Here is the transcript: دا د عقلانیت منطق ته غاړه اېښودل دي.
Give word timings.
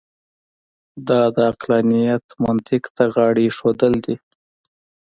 دا 1.07 1.21
د 1.35 1.37
عقلانیت 1.51 2.25
منطق 2.43 2.83
ته 2.95 3.03
غاړه 3.13 3.41
اېښودل 3.45 3.93
دي. 4.05 4.15